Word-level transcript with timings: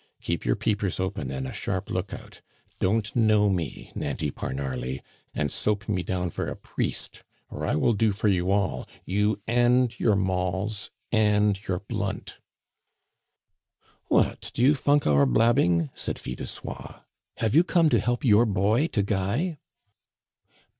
Keep 0.19 0.45
your 0.47 0.55
peepers 0.55 0.99
open 0.99 1.29
and 1.29 1.47
a 1.47 1.53
sharp 1.53 1.91
lookout. 1.91 2.41
Don't 2.79 3.15
know 3.15 3.51
me, 3.51 3.91
Nanty 3.93 4.31
parnarly, 4.31 5.01
and 5.35 5.51
soap 5.51 5.87
me 5.87 6.01
down 6.01 6.31
for 6.31 6.47
a 6.47 6.55
priest, 6.55 7.23
or 7.51 7.67
I 7.67 7.75
will 7.75 7.93
do 7.93 8.11
for 8.11 8.27
you 8.27 8.49
all, 8.49 8.87
you 9.05 9.39
and 9.45 9.93
your 9.99 10.15
molls 10.15 10.89
and 11.11 11.61
your 11.67 11.81
blunt." 11.81 12.39
"What, 14.07 14.49
do 14.55 14.63
you 14.63 14.73
funk 14.73 15.05
our 15.05 15.27
blabbing?" 15.27 15.91
said 15.93 16.17
Fil 16.17 16.33
de 16.33 16.47
Soie. 16.47 17.01
"Have 17.37 17.53
you 17.53 17.63
come 17.63 17.87
to 17.89 17.99
help 17.99 18.25
your 18.25 18.47
boy 18.47 18.87
to 18.87 19.03
guy?" 19.03 19.59